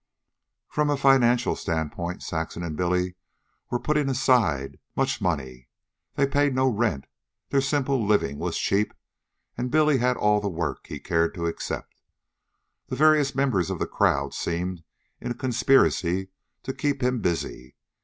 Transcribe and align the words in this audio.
From 0.67 0.89
a 0.89 0.97
financial 0.97 1.55
standpoint, 1.55 2.23
Saxon 2.23 2.63
and 2.63 2.75
Billy 2.75 3.13
were 3.69 3.77
putting 3.77 4.09
aside 4.09 4.79
much 4.95 5.21
money. 5.21 5.69
They 6.15 6.25
paid 6.25 6.55
no 6.55 6.67
rent, 6.67 7.05
their 7.51 7.61
simple 7.61 8.03
living 8.03 8.39
was 8.39 8.57
cheap, 8.57 8.95
and 9.55 9.69
Billy 9.69 9.99
had 9.99 10.17
all 10.17 10.41
the 10.41 10.49
work 10.49 10.87
he 10.87 10.99
cared 10.99 11.35
to 11.35 11.45
accept. 11.45 12.01
The 12.87 12.95
various 12.95 13.35
members 13.35 13.69
of 13.69 13.77
the 13.77 13.85
crowd 13.85 14.33
seemed 14.33 14.81
in 15.19 15.29
a 15.29 15.35
conspiracy 15.35 16.29
to 16.63 16.73
keep 16.73 17.03
him 17.03 17.21
busy. 17.21 17.75